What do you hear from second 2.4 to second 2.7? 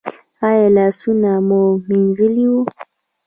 وو؟